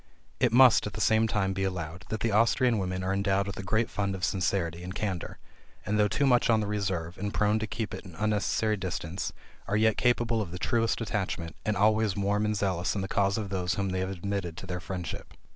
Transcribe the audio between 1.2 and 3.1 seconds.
time be allowed, that the Austrian women